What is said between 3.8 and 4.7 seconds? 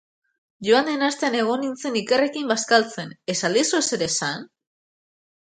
ezer esan?